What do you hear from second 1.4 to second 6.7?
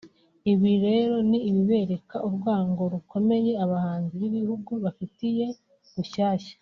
ibibereka urwango rukomeye abanzi b’Igihugu bafitiye Rushyashya